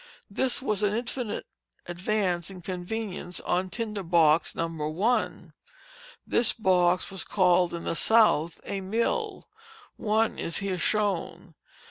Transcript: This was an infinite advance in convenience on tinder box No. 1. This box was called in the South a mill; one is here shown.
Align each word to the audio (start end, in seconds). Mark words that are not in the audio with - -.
This 0.31 0.63
was 0.63 0.81
an 0.81 0.95
infinite 0.95 1.45
advance 1.85 2.49
in 2.49 2.63
convenience 2.63 3.39
on 3.41 3.69
tinder 3.69 4.01
box 4.01 4.55
No. 4.55 4.65
1. 4.67 5.53
This 6.25 6.53
box 6.53 7.11
was 7.11 7.23
called 7.23 7.71
in 7.71 7.83
the 7.83 7.95
South 7.95 8.59
a 8.63 8.81
mill; 8.81 9.47
one 9.97 10.39
is 10.39 10.57
here 10.57 10.79
shown. 10.79 11.53